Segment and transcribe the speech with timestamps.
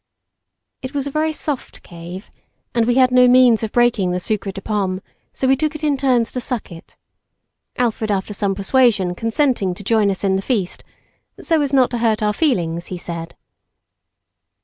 [0.81, 2.31] It was a very soft cave,
[2.73, 4.99] and we had no means of breaking the sucre de pomme,
[5.31, 6.97] so we took it in turns to suck it;
[7.77, 10.83] Alfred after some persuasion, consenting to join us in the feast,
[11.39, 13.35] so as not to hurt our feelings, he said.